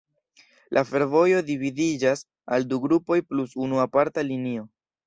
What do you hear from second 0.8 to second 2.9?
fervojo dividiĝas al du